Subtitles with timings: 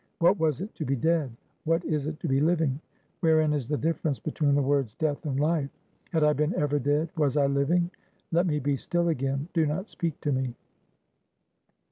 [0.17, 1.29] What was it to be dead?
[1.63, 2.79] What is it to be living?
[3.19, 5.69] Wherein is the difference between the words Death and Life?
[6.11, 7.09] Had I been ever dead?
[7.15, 7.91] Was I living?
[8.31, 9.47] Let me be still again.
[9.53, 10.55] Do not speak to me."